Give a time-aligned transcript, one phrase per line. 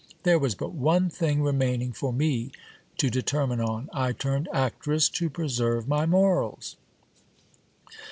[0.23, 2.51] There was but one thing remaining for me
[2.97, 3.87] to determine on.
[3.93, 6.75] I turned actress to preserve my morals.